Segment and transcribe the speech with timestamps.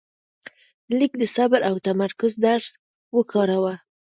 [0.97, 2.69] لیک د صبر او تمرکز درس
[3.15, 3.73] ورکاوه.